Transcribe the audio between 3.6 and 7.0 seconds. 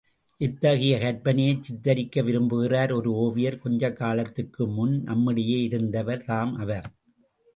கொஞ்சகாலத்திற்கு முன் நம்மிடையே இருந்தவர் தாம் அவர்.